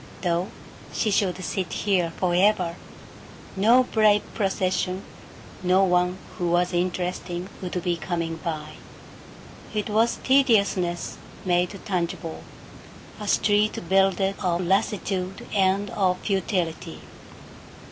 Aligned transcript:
Though 0.23 0.47
she 0.91 1.11
should 1.11 1.37
sit 1.43 1.71
here 1.71 2.09
forever, 2.17 2.75
no 3.55 3.83
brave 3.83 4.23
procession, 4.33 5.03
no 5.61 5.83
one 5.83 6.17
who 6.39 6.49
was 6.49 6.73
interesting, 6.73 7.49
would 7.61 7.83
be 7.83 7.97
coming 7.97 8.37
by. 8.37 8.77
It 9.75 9.91
was 9.91 10.17
tediousness 10.23 11.19
made 11.45 11.79
tangible, 11.85 12.41
a 13.19 13.27
street 13.27 13.77
builded 13.87 14.37
of 14.39 14.61
lassitude 14.65 15.45
and 15.53 15.91
of 15.91 16.17
futility. 16.21 17.01